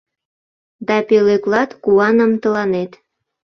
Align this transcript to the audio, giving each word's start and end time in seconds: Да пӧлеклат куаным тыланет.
Да 0.87 0.97
пӧлеклат 1.07 1.69
куаным 1.83 2.31
тыланет. 2.41 2.91